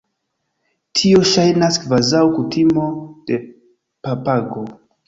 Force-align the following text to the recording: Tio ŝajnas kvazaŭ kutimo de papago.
Tio 0.99 1.19
ŝajnas 1.33 1.77
kvazaŭ 1.85 2.25
kutimo 2.39 2.89
de 3.31 3.43
papago. 4.11 4.69